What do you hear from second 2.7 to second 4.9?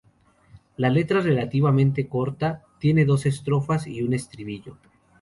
tiene dos estrofas y un estribillo.